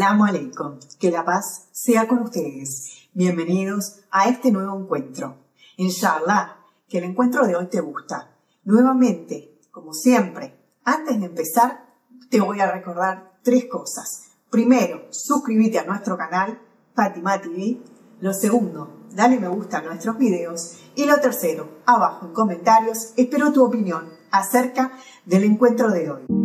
Salam 0.00 0.22
aleikum, 0.22 0.78
que 0.98 1.10
la 1.10 1.26
paz 1.26 1.68
sea 1.72 2.08
con 2.08 2.20
ustedes. 2.20 3.10
Bienvenidos 3.12 4.00
a 4.10 4.30
este 4.30 4.50
nuevo 4.50 4.80
encuentro. 4.80 5.36
Inshallah, 5.76 6.56
que 6.88 6.96
el 6.96 7.04
encuentro 7.04 7.46
de 7.46 7.54
hoy 7.54 7.66
te 7.66 7.80
gusta. 7.80 8.34
Nuevamente, 8.64 9.60
como 9.70 9.92
siempre, 9.92 10.58
antes 10.86 11.20
de 11.20 11.26
empezar, 11.26 11.84
te 12.30 12.40
voy 12.40 12.60
a 12.60 12.72
recordar 12.72 13.40
tres 13.42 13.66
cosas. 13.66 14.28
Primero, 14.48 15.02
suscríbete 15.10 15.78
a 15.78 15.84
nuestro 15.84 16.16
canal, 16.16 16.58
Fatima 16.94 17.38
TV. 17.38 17.82
Lo 18.20 18.32
segundo, 18.32 19.04
dale 19.14 19.38
me 19.38 19.48
gusta 19.48 19.78
a 19.78 19.82
nuestros 19.82 20.16
videos. 20.16 20.78
Y 20.94 21.04
lo 21.04 21.20
tercero, 21.20 21.82
abajo 21.84 22.24
en 22.24 22.32
comentarios, 22.32 23.12
espero 23.18 23.52
tu 23.52 23.62
opinión 23.62 24.08
acerca 24.30 24.92
del 25.26 25.44
encuentro 25.44 25.90
de 25.90 26.10
hoy. 26.10 26.39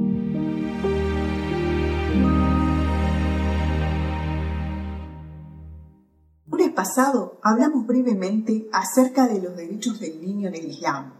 Pasado 6.86 7.40
hablamos 7.42 7.88
brevemente 7.88 8.70
acerca 8.72 9.28
de 9.28 9.42
los 9.42 9.56
derechos 9.56 10.00
del 10.00 10.22
niño 10.22 10.50
en 10.50 10.54
el 10.54 10.70
Islam. 10.70 11.14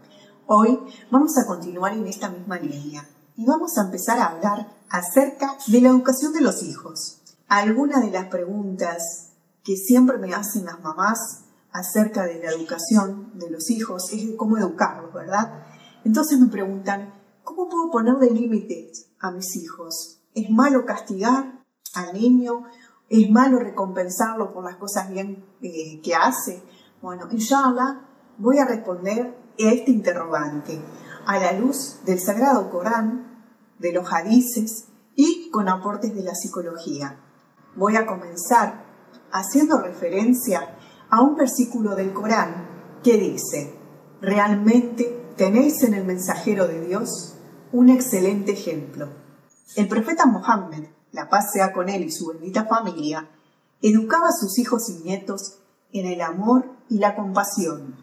Hoy 0.46 0.78
vamos 1.10 1.36
a 1.38 1.44
continuar 1.44 1.92
en 1.92 2.06
esta 2.06 2.28
misma 2.28 2.56
línea 2.56 3.04
y 3.36 3.44
vamos 3.44 3.76
a 3.76 3.82
empezar 3.82 4.20
a 4.20 4.26
hablar 4.26 4.72
acerca 4.88 5.58
de 5.66 5.80
la 5.80 5.88
educación 5.88 6.32
de 6.32 6.40
los 6.40 6.62
hijos. 6.62 7.20
Algunas 7.48 8.00
de 8.00 8.12
las 8.12 8.26
preguntas 8.26 9.32
que 9.64 9.76
siempre 9.76 10.18
me 10.18 10.32
hacen 10.34 10.66
las 10.66 10.80
mamás 10.80 11.46
acerca 11.72 12.26
de 12.26 12.40
la 12.40 12.52
educación 12.52 13.36
de 13.36 13.50
los 13.50 13.68
hijos 13.68 14.12
es 14.12 14.36
cómo 14.36 14.58
educarlos, 14.58 15.12
¿verdad? 15.12 15.64
Entonces 16.04 16.38
me 16.38 16.46
preguntan, 16.46 17.12
¿cómo 17.42 17.68
puedo 17.68 17.90
ponerle 17.90 18.30
límites 18.30 19.08
a 19.18 19.32
mis 19.32 19.56
hijos? 19.56 20.20
¿Es 20.32 20.48
malo 20.48 20.86
castigar 20.86 21.64
al 21.94 22.12
niño 22.14 22.62
¿Es 23.08 23.30
malo 23.30 23.60
recompensarlo 23.60 24.52
por 24.52 24.64
las 24.64 24.76
cosas 24.76 25.08
bien 25.10 25.44
eh, 25.62 26.00
que 26.02 26.14
hace? 26.14 26.62
Bueno, 27.00 27.28
inshallah 27.30 28.00
voy 28.38 28.58
a 28.58 28.64
responder 28.64 29.36
este 29.58 29.90
interrogante 29.90 30.80
a 31.26 31.38
la 31.38 31.52
luz 31.52 32.00
del 32.04 32.18
Sagrado 32.18 32.70
Corán, 32.70 33.44
de 33.78 33.92
los 33.92 34.12
hadices 34.12 34.88
y 35.14 35.50
con 35.50 35.68
aportes 35.68 36.14
de 36.14 36.22
la 36.22 36.34
psicología. 36.34 37.20
Voy 37.76 37.96
a 37.96 38.06
comenzar 38.06 38.84
haciendo 39.32 39.78
referencia 39.78 40.76
a 41.10 41.22
un 41.22 41.36
versículo 41.36 41.94
del 41.94 42.12
Corán 42.12 42.68
que 43.02 43.18
dice, 43.18 43.78
realmente 44.20 45.32
tenéis 45.36 45.82
en 45.84 45.94
el 45.94 46.04
mensajero 46.04 46.66
de 46.66 46.86
Dios 46.86 47.38
un 47.72 47.88
excelente 47.88 48.52
ejemplo. 48.52 49.08
El 49.76 49.88
profeta 49.88 50.26
Mohammed 50.26 50.88
la 51.16 51.30
paz 51.30 51.50
sea 51.50 51.72
con 51.72 51.88
él 51.88 52.04
y 52.04 52.12
su 52.12 52.26
bendita 52.26 52.66
familia, 52.66 53.26
educaba 53.80 54.28
a 54.28 54.32
sus 54.38 54.58
hijos 54.58 54.90
y 54.90 55.02
nietos 55.02 55.60
en 55.92 56.04
el 56.06 56.20
amor 56.20 56.76
y 56.90 56.98
la 56.98 57.16
compasión. 57.16 57.96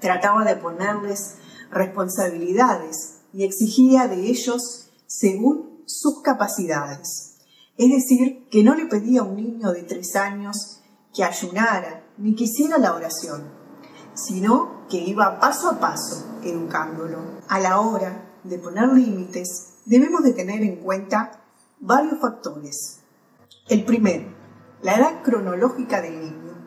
Trataba 0.00 0.44
de 0.44 0.56
ponerles 0.56 1.34
responsabilidades 1.70 3.18
y 3.34 3.44
exigía 3.44 4.08
de 4.08 4.28
ellos 4.28 4.88
según 5.06 5.82
sus 5.84 6.22
capacidades. 6.22 7.36
Es 7.76 7.90
decir, 7.90 8.48
que 8.50 8.62
no 8.64 8.74
le 8.74 8.86
pedía 8.86 9.20
a 9.20 9.24
un 9.24 9.36
niño 9.36 9.72
de 9.72 9.82
tres 9.82 10.16
años 10.16 10.80
que 11.14 11.24
ayunara 11.24 12.06
ni 12.16 12.34
que 12.34 12.44
hiciera 12.44 12.78
la 12.78 12.94
oración, 12.94 13.44
sino 14.14 14.86
que 14.88 14.96
iba 14.96 15.38
paso 15.38 15.68
a 15.68 15.78
paso 15.78 16.24
educándolo. 16.42 17.18
A 17.46 17.60
la 17.60 17.80
hora 17.80 18.24
de 18.42 18.58
poner 18.58 18.88
límites, 18.88 19.74
debemos 19.84 20.22
de 20.22 20.32
tener 20.32 20.62
en 20.62 20.76
cuenta 20.76 21.44
varios 21.80 22.20
factores. 22.20 23.00
El 23.68 23.84
primero, 23.84 24.34
la 24.82 24.96
edad 24.96 25.22
cronológica 25.22 26.00
del 26.00 26.20
niño. 26.20 26.66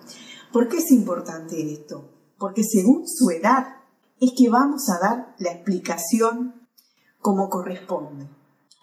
¿Por 0.51 0.67
qué 0.67 0.77
es 0.77 0.91
importante 0.91 1.73
esto? 1.73 2.09
Porque 2.37 2.63
según 2.63 3.07
su 3.07 3.29
edad 3.29 3.77
es 4.19 4.33
que 4.37 4.49
vamos 4.49 4.89
a 4.89 4.99
dar 4.99 5.35
la 5.39 5.51
explicación 5.51 6.67
como 7.19 7.49
corresponde. 7.49 8.27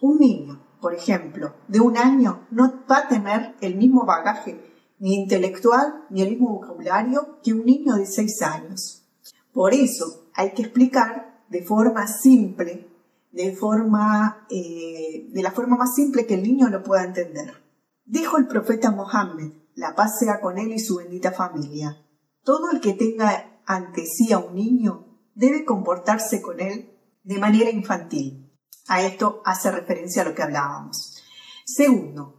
Un 0.01 0.19
niño, 0.19 0.65
por 0.81 0.95
ejemplo, 0.95 1.55
de 1.67 1.81
un 1.81 1.97
año 1.97 2.47
no 2.51 2.85
va 2.91 2.99
a 2.99 3.09
tener 3.09 3.55
el 3.61 3.77
mismo 3.77 4.05
bagaje 4.05 4.61
ni 4.99 5.15
intelectual 5.15 6.07
ni 6.11 6.23
el 6.23 6.31
mismo 6.31 6.51
vocabulario 6.51 7.39
que 7.43 7.53
un 7.53 7.65
niño 7.65 7.97
de 7.97 8.07
seis 8.07 8.43
años. 8.43 9.05
Por 9.53 9.75
eso 9.75 10.29
hay 10.35 10.53
que 10.53 10.63
explicar 10.63 11.43
de 11.49 11.63
forma 11.63 12.07
simple 12.07 12.89
de, 13.31 13.55
forma, 13.55 14.47
eh, 14.51 15.29
de 15.31 15.43
la 15.43 15.53
forma 15.53 15.77
más 15.77 15.95
simple 15.95 16.27
que 16.27 16.35
el 16.35 16.43
niño 16.43 16.69
lo 16.69 16.83
pueda 16.83 17.05
entender. 17.05 17.63
Dijo 18.05 18.39
el 18.39 18.47
profeta 18.47 18.91
Mohammed, 18.91 19.53
la 19.75 19.95
paz 19.95 20.19
sea 20.19 20.41
con 20.41 20.59
él 20.59 20.73
y 20.73 20.79
su 20.79 20.97
bendita 20.97 21.33
familia. 21.33 21.97
Todo 22.43 22.71
el 22.73 22.81
que 22.81 22.95
tenga 22.95 23.63
ante 23.67 24.07
sí 24.07 24.33
a 24.33 24.39
un 24.39 24.55
niño 24.55 25.21
debe 25.35 25.65
comportarse 25.65 26.41
con 26.41 26.61
él 26.61 26.99
de 27.23 27.39
manera 27.39 27.71
infantil. 27.71 28.51
A 28.89 29.03
esto 29.03 29.43
hace 29.45 29.71
referencia 29.71 30.23
a 30.23 30.25
lo 30.25 30.35
que 30.35 30.43
hablábamos. 30.43 31.23
Segundo, 31.65 32.39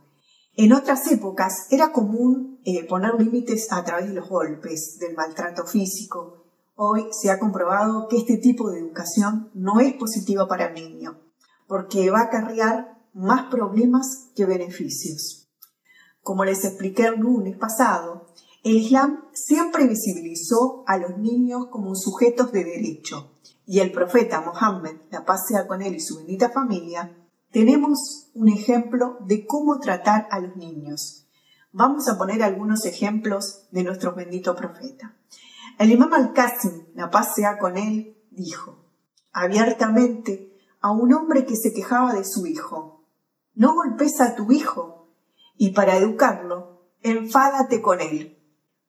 en 0.56 0.73
otras 0.73 1.09
épocas 1.11 1.67
era 1.69 1.91
común 1.91 2.59
eh, 2.66 2.85
poner 2.88 3.13
límites 3.13 3.71
a 3.71 3.83
través 3.83 4.07
de 4.07 4.16
los 4.16 4.27
golpes, 4.27 4.97
del 5.00 5.16
maltrato 5.16 5.66
físico, 5.66 6.38
Hoy 6.81 7.07
se 7.12 7.29
ha 7.29 7.40
comprobado 7.40 8.07
que 8.07 8.16
este 8.16 8.38
tipo 8.38 8.72
de 8.72 8.79
educación 8.79 9.51
no 9.53 9.81
es 9.81 9.95
positiva 9.95 10.47
para 10.47 10.67
el 10.67 10.75
niño, 10.75 11.19
porque 11.67 12.09
va 12.09 12.19
a 12.19 12.23
acarrear 12.28 13.03
más 13.13 13.51
problemas 13.51 14.29
que 14.34 14.45
beneficios. 14.45 15.50
Como 16.22 16.45
les 16.45 16.63
expliqué 16.63 17.07
el 17.07 17.19
lunes 17.19 17.57
pasado, 17.57 18.28
el 18.63 18.78
Islam 18.78 19.25
siempre 19.34 19.88
visibilizó 19.88 20.85
a 20.88 20.97
los 20.97 21.18
niños 21.18 21.68
como 21.69 21.95
sujetos 21.95 22.53
de 22.53 22.63
derecho 22.63 23.34
y 23.66 23.79
el 23.79 23.91
profeta 23.91 24.39
Mohammed, 24.39 25.01
la 25.12 25.25
paz 25.25 25.47
sea 25.50 25.68
con 25.68 25.81
él 25.81 25.95
y 25.95 26.00
su 26.00 26.19
bendita 26.19 26.50
familia, 26.50 27.13
tenemos 27.51 28.31
un 28.34 28.47
ejemplo 28.47 29.18
de 29.28 29.45
cómo 29.45 29.81
tratar 29.81 30.29
a 30.31 30.39
los 30.39 30.56
niños. 30.56 31.28
Vamos 31.73 32.07
a 32.07 32.18
poner 32.18 32.41
algunos 32.41 32.85
ejemplos 32.85 33.68
de 33.72 33.84
nuestro 33.84 34.16
bendito 34.16 34.56
profeta. 34.56 35.18
El 35.79 35.91
imam 35.91 36.13
al-Qasim, 36.13 36.88
la 36.94 37.09
paz 37.09 37.35
sea 37.35 37.57
con 37.57 37.78
él, 37.78 38.17
dijo 38.31 38.85
abiertamente 39.31 40.57
a 40.81 40.91
un 40.91 41.13
hombre 41.13 41.45
que 41.45 41.56
se 41.56 41.73
quejaba 41.73 42.13
de 42.13 42.25
su 42.25 42.45
hijo, 42.47 43.07
no 43.53 43.75
golpes 43.75 44.19
a 44.19 44.35
tu 44.35 44.51
hijo 44.51 45.13
y 45.56 45.72
para 45.72 45.95
educarlo, 45.95 46.91
enfádate 47.01 47.81
con 47.81 48.01
él, 48.01 48.38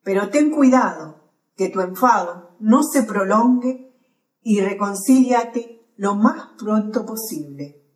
pero 0.02 0.30
ten 0.30 0.50
cuidado 0.50 1.30
que 1.56 1.68
tu 1.68 1.80
enfado 1.80 2.56
no 2.58 2.82
se 2.82 3.04
prolongue 3.04 3.96
y 4.42 4.60
reconcíliate 4.60 5.92
lo 5.96 6.16
más 6.16 6.48
pronto 6.58 7.06
posible. 7.06 7.86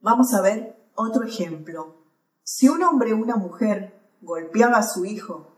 Vamos 0.00 0.34
a 0.34 0.40
ver 0.40 0.90
otro 0.96 1.22
ejemplo. 1.22 2.02
Si 2.42 2.68
un 2.68 2.82
hombre 2.82 3.12
o 3.12 3.18
una 3.18 3.36
mujer 3.36 4.10
golpeaba 4.20 4.78
a 4.78 4.82
su 4.82 5.04
hijo 5.04 5.52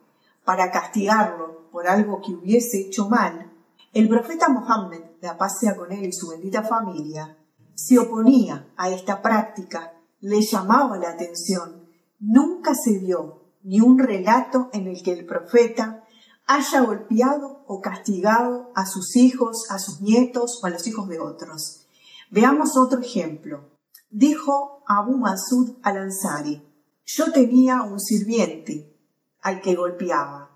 para 0.45 0.71
castigarlo 0.71 1.56
por 1.77 1.89
algo 1.89 2.23
que 2.23 2.33
hubiese 2.33 2.81
hecho 2.81 3.07
mal, 3.07 3.53
el 3.93 4.09
profeta 4.09 4.49
Mohammed, 4.49 5.03
la 5.21 5.37
paz 5.37 5.59
sea 5.61 5.77
con 5.77 5.93
él 5.93 6.07
y 6.07 6.13
su 6.15 6.29
bendita 6.29 6.63
familia, 6.63 7.37
se 7.75 7.99
oponía 7.99 8.73
a 8.79 8.89
esta 8.89 9.21
práctica, 9.21 9.93
le 10.21 10.41
llamaba 10.41 10.97
la 10.97 11.11
atención. 11.11 11.87
Nunca 12.19 12.75
se 12.75 12.97
vio 12.97 13.43
ni 13.63 13.83
un 13.83 13.99
relato 13.99 14.71
en 14.73 14.87
el 14.87 15.03
que 15.03 15.13
el 15.13 15.27
profeta 15.27 16.03
haya 16.47 16.81
golpeado 16.81 17.63
o 17.67 17.83
castigado 17.83 18.73
a 18.75 18.87
sus 18.87 19.15
hijos, 19.15 19.71
a 19.71 19.79
sus 19.79 20.01
nietos 20.01 20.61
o 20.63 20.67
a 20.67 20.71
los 20.71 20.87
hijos 20.87 21.11
de 21.11 21.21
otros. 21.21 21.87
Veamos 22.31 22.79
otro 22.79 23.01
ejemplo. 23.01 23.69
Dijo 24.09 24.83
Abu 24.87 25.19
Masud 25.19 25.77
al-Ansari, 25.83 26.67
yo 27.05 27.33
tenía 27.33 27.83
un 27.83 28.01
sirviente 28.01 28.97
al 29.43 29.61
que 29.61 29.75
golpeaba 29.75 30.56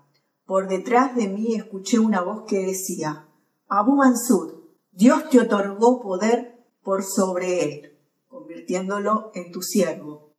por 0.51 0.67
detrás 0.67 1.15
de 1.15 1.29
mí 1.29 1.55
escuché 1.55 1.97
una 1.97 2.19
voz 2.21 2.43
que 2.45 2.59
decía, 2.59 3.25
Abu 3.69 3.95
Mansur, 3.95 4.69
Dios 4.91 5.29
te 5.29 5.39
otorgó 5.39 6.01
poder 6.01 6.67
por 6.83 7.05
sobre 7.05 7.63
él, 7.63 7.99
convirtiéndolo 8.27 9.31
en 9.33 9.53
tu 9.53 9.61
siervo. 9.61 10.33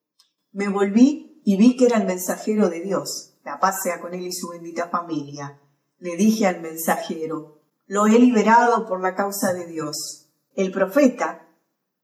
Me 0.51 0.69
volví 0.69 1.41
y 1.47 1.57
vi 1.57 1.79
que 1.79 1.87
era 1.87 1.97
el 1.97 2.07
mensajero 2.07 2.69
de 2.69 2.83
Dios, 2.83 3.39
la 3.43 3.59
paz 3.59 3.85
sea 3.85 4.03
con 4.03 4.13
él 4.13 4.27
y 4.27 4.33
su 4.33 4.51
bendita 4.51 4.91
familia. 4.91 5.63
Le 5.97 6.15
dije 6.19 6.47
al 6.47 6.61
mensajero, 6.61 7.63
lo 7.87 8.07
he 8.07 8.19
liberado 8.19 8.87
por 8.87 9.01
la 9.01 9.15
causa 9.15 9.55
de 9.55 9.67
Dios. 9.67 10.29
El 10.55 10.73
profeta, 10.73 11.49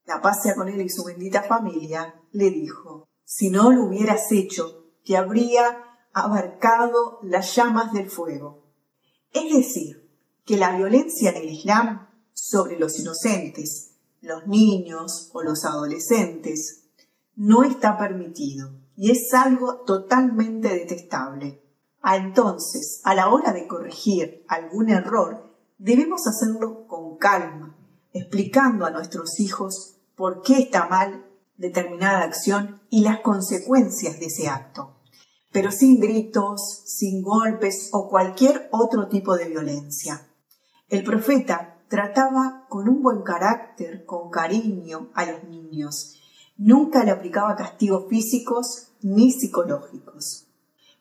la 0.07 0.23
paz 0.23 0.45
sea 0.45 0.55
con 0.55 0.71
él 0.71 0.81
y 0.81 0.89
su 0.89 1.05
bendita 1.05 1.43
familia, 1.43 2.15
le 2.33 2.49
dijo, 2.49 3.07
si 3.27 3.51
no 3.51 3.71
lo 3.71 3.85
hubieras 3.85 4.33
hecho, 4.33 4.95
te 5.05 5.19
habría 5.19 5.88
abarcado 6.21 7.19
las 7.23 7.55
llamas 7.55 7.93
del 7.93 8.11
fuego. 8.11 8.65
Es 9.33 9.53
decir, 9.55 10.09
que 10.45 10.57
la 10.57 10.77
violencia 10.77 11.31
en 11.31 11.37
el 11.37 11.51
Islam 11.51 12.09
sobre 12.33 12.79
los 12.79 12.99
inocentes, 12.99 13.97
los 14.21 14.47
niños 14.47 15.31
o 15.33 15.43
los 15.43 15.65
adolescentes, 15.65 16.85
no 17.37 17.63
está 17.63 17.97
permitido. 17.99 18.71
y 19.01 19.13
es 19.13 19.33
algo 19.33 19.85
totalmente 19.87 20.69
detestable. 20.71 21.63
Ah, 22.03 22.17
entonces, 22.17 23.01
a 23.05 23.15
la 23.15 23.29
hora 23.29 23.53
de 23.53 23.69
corregir 23.69 24.45
algún 24.49 24.89
error, 24.89 25.55
debemos 25.79 26.27
hacerlo 26.27 26.89
con 26.89 27.17
calma, 27.17 27.77
explicando 28.13 28.87
a 28.87 28.91
nuestros 28.91 29.39
hijos 29.39 29.99
por 30.17 30.43
qué 30.43 30.59
está 30.59 30.89
mal 30.89 31.27
determinada 31.57 32.23
acción 32.23 32.81
y 32.91 33.03
las 33.03 33.21
consecuencias 33.21 34.19
de 34.19 34.27
ese 34.27 34.49
acto, 34.49 34.97
pero 35.51 35.71
sin 35.71 36.01
gritos, 36.01 36.83
sin 36.85 37.23
golpes 37.23 37.89
o 37.93 38.09
cualquier 38.09 38.69
otro 38.71 39.09
tipo 39.09 39.37
de 39.37 39.49
violencia. 39.49 40.27
El 40.89 41.05
profeta 41.05 41.79
trataba 41.89 42.67
con 42.69 42.89
un 42.89 43.03
buen 43.03 43.23
carácter, 43.23 44.05
con 44.05 44.31
cariño 44.31 45.11
a 45.15 45.27
los 45.27 45.45
niños. 45.45 46.15
Nunca 46.57 47.05
le 47.05 47.11
aplicaba 47.11 47.57
castigos 47.57 48.07
físicos 48.09 48.89
ni 49.01 49.33
psicológicos. 49.33 50.47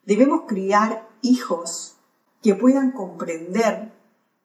Debemos 0.06 0.42
criar 0.48 1.10
hijos 1.22 1.98
que 2.42 2.56
puedan 2.56 2.92
comprender 2.92 3.92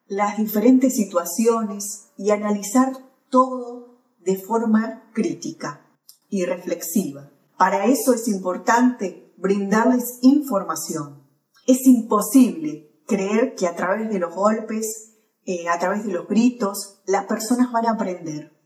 las 0.07 0.37
diferentes 0.37 0.95
situaciones 0.95 2.09
y 2.17 2.31
analizar 2.31 2.91
todo 3.29 3.95
de 4.19 4.37
forma 4.37 5.03
crítica 5.13 5.81
y 6.29 6.45
reflexiva. 6.45 7.29
Para 7.57 7.85
eso 7.85 8.13
es 8.13 8.27
importante 8.27 9.22
brindarles 9.43 10.19
información. 10.21 11.21
Es 11.67 11.85
imposible 11.85 13.03
creer 13.05 13.55
que 13.55 13.67
a 13.67 13.75
través 13.75 14.09
de 14.09 14.17
los 14.17 14.33
golpes, 14.33 15.15
eh, 15.45 15.67
a 15.67 15.77
través 15.77 16.05
de 16.05 16.13
los 16.13 16.29
gritos, 16.29 17.01
las 17.05 17.25
personas 17.25 17.69
van 17.73 17.85
a 17.85 17.91
aprender. 17.91 18.57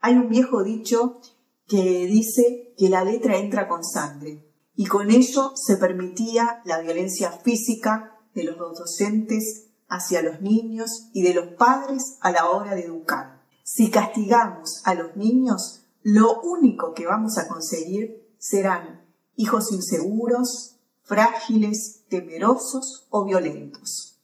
Hay 0.00 0.14
un 0.14 0.28
viejo 0.28 0.62
dicho 0.62 1.20
que 1.66 2.06
dice 2.06 2.74
que 2.78 2.88
la 2.88 3.02
letra 3.02 3.38
entra 3.38 3.66
con 3.66 3.82
sangre 3.82 4.48
y 4.76 4.86
con 4.86 5.10
ello 5.10 5.50
se 5.56 5.76
permitía 5.76 6.62
la 6.64 6.80
violencia 6.80 7.32
física 7.32 8.16
de 8.32 8.44
los 8.44 8.56
docentes 8.56 9.66
hacia 9.88 10.22
los 10.22 10.40
niños 10.40 11.08
y 11.12 11.22
de 11.22 11.34
los 11.34 11.48
padres 11.54 12.18
a 12.20 12.30
la 12.30 12.48
hora 12.48 12.76
de 12.76 12.84
educar. 12.84 13.42
Si 13.64 13.90
castigamos 13.90 14.80
a 14.84 14.94
los 14.94 15.16
niños, 15.16 15.88
lo 16.02 16.40
único 16.42 16.94
que 16.94 17.06
vamos 17.06 17.36
a 17.36 17.48
conseguir 17.48 18.32
serán 18.38 19.09
hijos 19.36 19.72
inseguros, 19.72 20.76
frágiles, 21.02 22.04
temerosos 22.08 23.06
o 23.10 23.24
violentos. 23.24 24.20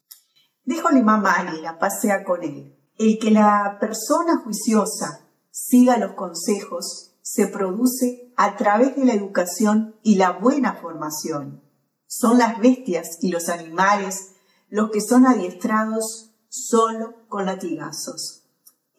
Dijo 0.64 0.88
el 0.90 0.98
imam 0.98 1.24
Ali, 1.26 1.60
la 1.60 1.78
pasea 1.78 2.24
con 2.24 2.42
él, 2.42 2.76
el 2.98 3.18
que 3.18 3.30
la 3.30 3.78
persona 3.80 4.38
juiciosa 4.42 5.26
siga 5.50 5.96
los 5.96 6.12
consejos 6.12 7.14
se 7.22 7.48
produce 7.48 8.32
a 8.36 8.56
través 8.56 8.94
de 8.94 9.04
la 9.04 9.14
educación 9.14 9.96
y 10.02 10.14
la 10.14 10.32
buena 10.32 10.74
formación. 10.74 11.62
Son 12.06 12.38
las 12.38 12.60
bestias 12.60 13.18
y 13.20 13.30
los 13.30 13.48
animales 13.48 14.34
los 14.68 14.90
que 14.90 15.00
son 15.00 15.26
adiestrados 15.26 16.30
solo 16.48 17.26
con 17.28 17.46
latigazos. 17.46 18.44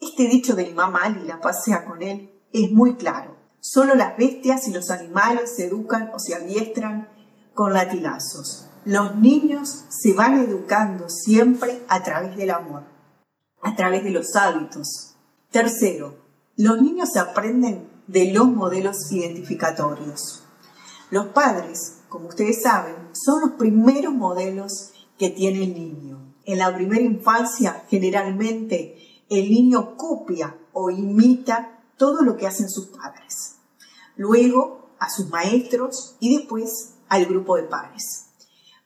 Este 0.00 0.24
dicho 0.24 0.54
del 0.54 0.70
imam 0.70 0.94
Ali, 0.96 1.26
la 1.26 1.40
pasea 1.40 1.86
con 1.86 2.02
él, 2.02 2.30
es 2.52 2.70
muy 2.70 2.96
claro. 2.96 3.37
Solo 3.70 3.94
las 3.94 4.16
bestias 4.16 4.66
y 4.66 4.72
los 4.72 4.90
animales 4.90 5.54
se 5.54 5.66
educan 5.66 6.10
o 6.14 6.18
se 6.18 6.34
adiestran 6.34 7.06
con 7.52 7.74
latigazos. 7.74 8.66
Los 8.86 9.16
niños 9.16 9.84
se 9.90 10.14
van 10.14 10.40
educando 10.40 11.10
siempre 11.10 11.84
a 11.86 12.02
través 12.02 12.34
del 12.38 12.50
amor, 12.50 12.84
a 13.60 13.76
través 13.76 14.04
de 14.04 14.10
los 14.10 14.34
hábitos. 14.36 15.16
Tercero, 15.50 16.16
los 16.56 16.80
niños 16.80 17.14
aprenden 17.18 17.90
de 18.06 18.32
los 18.32 18.46
modelos 18.46 19.12
identificatorios. 19.12 20.44
Los 21.10 21.26
padres, 21.26 21.98
como 22.08 22.28
ustedes 22.28 22.62
saben, 22.62 22.96
son 23.12 23.42
los 23.42 23.50
primeros 23.58 24.14
modelos 24.14 24.94
que 25.18 25.28
tiene 25.28 25.64
el 25.64 25.74
niño. 25.74 26.34
En 26.46 26.56
la 26.56 26.74
primera 26.74 27.02
infancia, 27.02 27.84
generalmente, 27.90 28.96
el 29.28 29.50
niño 29.50 29.94
copia 29.98 30.56
o 30.72 30.88
imita 30.88 31.82
todo 31.98 32.22
lo 32.22 32.38
que 32.38 32.46
hacen 32.46 32.70
sus 32.70 32.86
padres. 32.86 33.57
Luego 34.18 34.90
a 34.98 35.08
sus 35.08 35.30
maestros 35.30 36.16
y 36.18 36.36
después 36.36 36.96
al 37.08 37.26
grupo 37.26 37.56
de 37.56 37.62
padres. 37.62 38.26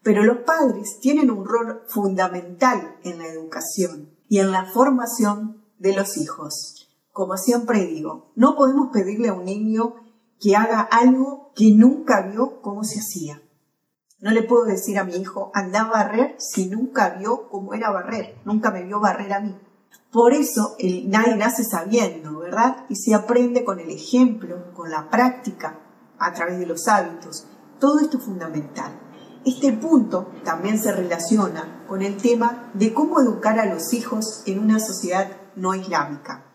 Pero 0.03 0.25
los 0.25 0.39
padres 0.39 1.01
tienen 1.01 1.31
un 1.31 1.47
rol 1.47 1.83
fundamental 1.89 2.97
en 3.03 3.19
la 3.19 3.29
educación 3.29 4.15
y 4.29 4.39
en 4.41 4.53
la 4.53 4.67
formación 4.67 5.65
de 5.79 5.97
los 5.97 6.19
hijos. 6.19 6.89
Como 7.13 7.37
siempre 7.39 7.87
digo, 7.87 8.31
no 8.37 8.57
podemos 8.57 8.91
pedirle 8.93 9.29
a 9.29 9.35
un 9.35 9.47
niño 9.47 9.95
que 10.39 10.55
haga 10.55 10.81
algo 10.81 11.53
que 11.55 11.73
nunca 11.75 12.29
vio 12.31 12.61
cómo 12.61 12.85
se 12.85 13.01
hacía. 13.01 13.43
No 14.21 14.33
le 14.33 14.43
puedo 14.43 14.65
decir 14.65 14.99
a 14.99 15.05
mi 15.05 15.17
hijo, 15.17 15.51
anda 15.55 15.81
a 15.81 15.91
barrer 15.91 16.37
si 16.39 16.69
nunca 16.69 17.17
vio 17.19 17.49
cómo 17.49 17.73
era 17.73 17.91
barrer, 17.91 18.37
nunca 18.45 18.71
me 18.71 18.85
vio 18.85 19.01
barrer 19.01 19.33
a 19.33 19.41
mí. 19.41 19.57
Por 20.11 20.35
eso 20.35 20.77
nadie 21.07 21.37
nace 21.37 21.65
sabiendo, 21.65 22.39
¿verdad? 22.39 22.85
Y 22.89 22.97
se 22.97 23.15
aprende 23.15 23.65
con 23.65 23.81
el 23.81 23.91
ejemplo, 23.91 24.73
con 24.75 24.91
la 24.91 25.09
práctica, 25.09 25.81
a 26.19 26.33
través 26.33 26.59
de 26.59 26.67
los 26.67 26.87
hábitos. 26.87 27.47
Todo 27.81 27.99
esto 27.99 28.19
es 28.19 28.25
fundamental. 28.25 28.93
Este 29.45 29.73
punto 29.73 30.31
también 30.45 30.79
se 30.79 30.93
relaciona 30.93 31.85
con 31.89 32.03
el 32.03 32.17
tema 32.17 32.71
de 32.75 32.95
cómo 32.95 33.21
educar 33.21 33.59
a 33.59 33.67
los 33.67 33.93
hijos 33.93 34.43
en 34.47 34.61
una 34.61 34.79
sociedad 34.79 35.29
no 35.57 35.75
islámica. 35.75 36.47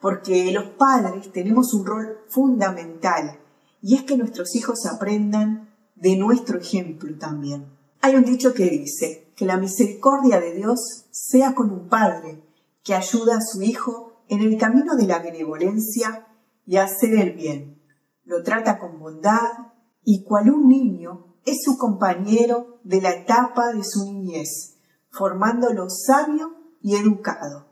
Porque 0.00 0.50
los 0.52 0.70
padres 0.70 1.32
tenemos 1.32 1.74
un 1.74 1.84
rol 1.84 2.18
fundamental 2.28 3.40
y 3.82 3.96
es 3.96 4.04
que 4.04 4.16
nuestros 4.16 4.54
hijos 4.54 4.86
aprendan 4.86 5.74
de 5.96 6.16
nuestro 6.16 6.58
ejemplo 6.58 7.16
también. 7.18 7.66
Hay 8.00 8.14
un 8.14 8.24
dicho 8.24 8.54
que 8.54 8.70
dice 8.70 9.32
que 9.36 9.44
la 9.44 9.56
misericordia 9.56 10.40
de 10.40 10.54
Dios 10.54 11.06
sea 11.10 11.54
con 11.54 11.70
un 11.70 11.88
padre 11.88 12.42
que 12.88 12.94
ayuda 12.94 13.36
a 13.36 13.42
su 13.42 13.60
hijo 13.60 14.24
en 14.28 14.40
el 14.40 14.56
camino 14.56 14.96
de 14.96 15.06
la 15.06 15.18
benevolencia 15.18 16.26
y 16.64 16.78
hacer 16.78 17.12
el 17.16 17.34
bien. 17.34 17.82
Lo 18.24 18.42
trata 18.42 18.78
con 18.78 18.98
bondad 18.98 19.74
y 20.02 20.24
cual 20.24 20.48
un 20.48 20.68
niño 20.68 21.36
es 21.44 21.58
su 21.62 21.76
compañero 21.76 22.80
de 22.84 23.02
la 23.02 23.10
etapa 23.10 23.74
de 23.74 23.84
su 23.84 24.06
niñez, 24.06 24.78
formándolo 25.10 25.90
sabio 25.90 26.54
y 26.80 26.96
educado. 26.96 27.66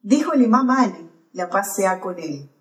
Dijo 0.00 0.32
el 0.34 0.48
Ali, 0.54 1.10
la 1.32 1.50
paz 1.50 1.74
sea 1.74 2.00
con 2.00 2.16
él. 2.20 2.52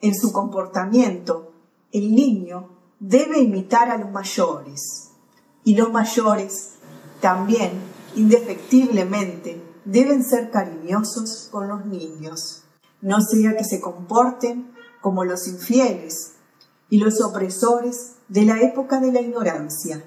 En 0.00 0.14
su 0.14 0.32
comportamiento, 0.32 1.52
el 1.90 2.14
niño 2.14 2.94
debe 3.00 3.40
imitar 3.40 3.90
a 3.90 3.98
los 3.98 4.12
mayores 4.12 5.10
y 5.64 5.74
los 5.74 5.90
mayores 5.90 6.74
también, 7.20 7.72
indefectiblemente, 8.14 9.71
deben 9.84 10.24
ser 10.24 10.50
cariñosos 10.50 11.48
con 11.50 11.68
los 11.68 11.86
niños, 11.86 12.64
no 13.00 13.20
sea 13.20 13.56
que 13.56 13.64
se 13.64 13.80
comporten 13.80 14.72
como 15.00 15.24
los 15.24 15.48
infieles 15.48 16.34
y 16.88 16.98
los 16.98 17.20
opresores 17.20 18.16
de 18.28 18.42
la 18.42 18.60
época 18.60 19.00
de 19.00 19.12
la 19.12 19.20
ignorancia. 19.20 20.04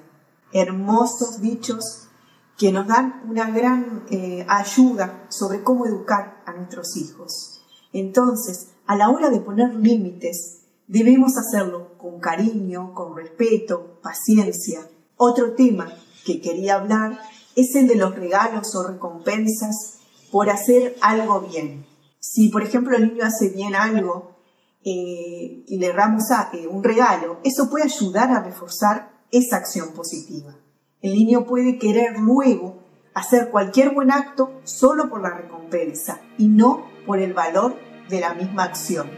Hermosos 0.52 1.40
dichos 1.40 2.08
que 2.56 2.72
nos 2.72 2.86
dan 2.86 3.22
una 3.28 3.50
gran 3.50 4.04
eh, 4.10 4.46
ayuda 4.48 5.26
sobre 5.28 5.62
cómo 5.62 5.86
educar 5.86 6.42
a 6.46 6.52
nuestros 6.52 6.96
hijos. 6.96 7.60
Entonces, 7.92 8.68
a 8.86 8.96
la 8.96 9.10
hora 9.10 9.30
de 9.30 9.40
poner 9.40 9.74
límites, 9.74 10.62
debemos 10.86 11.36
hacerlo 11.36 11.98
con 11.98 12.18
cariño, 12.20 12.94
con 12.94 13.16
respeto, 13.16 13.98
paciencia. 14.02 14.80
Otro 15.16 15.54
tema 15.54 15.88
que 16.24 16.40
quería 16.40 16.76
hablar 16.76 17.18
es 17.56 17.74
el 17.74 17.88
de 17.88 17.96
los 17.96 18.14
regalos 18.14 18.74
o 18.74 18.86
recompensas 18.86 19.98
por 20.30 20.50
hacer 20.50 20.96
algo 21.00 21.40
bien. 21.40 21.86
Si, 22.20 22.50
por 22.50 22.62
ejemplo, 22.62 22.96
el 22.96 23.08
niño 23.08 23.24
hace 23.24 23.48
bien 23.48 23.74
algo 23.74 24.36
eh, 24.84 25.64
y 25.66 25.78
le 25.78 25.92
damos 25.92 26.24
eh, 26.52 26.66
un 26.68 26.84
regalo, 26.84 27.40
eso 27.42 27.70
puede 27.70 27.84
ayudar 27.84 28.30
a 28.30 28.42
reforzar 28.42 29.10
esa 29.32 29.56
acción 29.56 29.92
positiva. 29.92 30.54
El 31.00 31.14
niño 31.14 31.46
puede 31.46 31.78
querer 31.78 32.18
luego 32.18 32.82
hacer 33.14 33.50
cualquier 33.50 33.94
buen 33.94 34.10
acto 34.10 34.60
solo 34.64 35.08
por 35.08 35.22
la 35.22 35.30
recompensa 35.30 36.20
y 36.36 36.48
no 36.48 36.86
por 37.06 37.18
el 37.18 37.32
valor 37.32 37.76
de 38.10 38.20
la 38.20 38.34
misma 38.34 38.64
acción. 38.64 39.08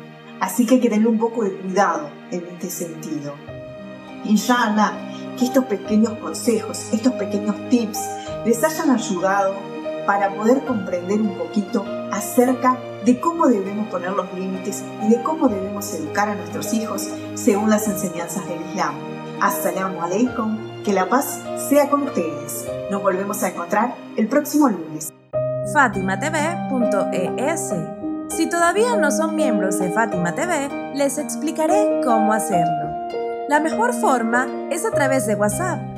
Así 0.41 0.67
que 0.67 0.77
hay 0.77 0.81
que 0.81 0.91
tener 0.91 1.09
un 1.09 1.19
poco 1.19 1.43
de 1.43 1.59
cuidado 1.59 2.09
en 2.31 2.47
este 2.47 2.71
sentido. 2.71 3.35
Inshallah, 4.25 5.37
que 5.37 5.45
estos 5.45 5.65
pequeños 5.65 6.19
consejos, 6.19 6.89
estos 6.93 7.13
pequeños 7.15 7.57
tips 7.71 7.99
les 8.45 8.63
hayan 8.65 8.91
ayudado 8.91 9.55
para 10.07 10.35
poder 10.35 10.65
comprender 10.65 11.21
un 11.21 11.37
poquito 11.37 11.85
acerca 12.11 12.79
de 13.05 13.21
cómo 13.21 13.47
debemos 13.47 13.89
poner 13.89 14.13
los 14.13 14.33
límites 14.35 14.83
y 15.03 15.11
de 15.11 15.23
cómo 15.23 15.49
debemos 15.49 15.93
educar 15.95 16.29
a 16.29 16.35
nuestros 16.35 16.73
hijos 16.73 17.09
según 17.35 17.71
las 17.71 17.87
enseñanzas 17.89 18.47
del 18.49 18.61
Islam. 18.71 18.95
Assalamu 19.41 20.03
alaikum, 20.03 20.83
que 20.83 20.93
la 20.93 21.09
paz 21.09 21.41
sea 21.69 21.89
con 21.91 22.03
ustedes. 22.03 22.67
Nos 22.91 23.03
volvemos 23.03 23.43
a 23.43 23.51
encontrar 23.51 23.95
el 24.17 24.29
próximo 24.29 24.69
lunes. 24.69 25.13
FatimaTV.es 25.73 27.75
Si 28.35 28.49
todavía 28.49 28.97
no 28.97 29.11
son 29.11 29.37
miembros 29.37 29.79
de 29.79 29.91
Fátima 29.91 30.35
TV, 30.35 30.93
les 30.95 31.19
explicaré 31.19 32.01
cómo 32.05 32.33
hacerlo. 32.33 32.89
La 33.49 33.61
mejor 33.61 33.95
forma 33.95 34.47
es 34.71 34.85
a 34.85 34.91
través 34.91 35.27
de 35.27 35.35
WhatsApp. 35.35 35.98